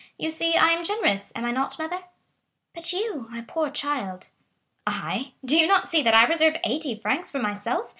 [0.17, 2.05] "You see I am generous, am I not, mother?"
[2.73, 4.29] "But you, my poor child?"
[4.87, 5.33] "I?
[5.45, 7.89] do you not see that I reserve eighty francs for myself?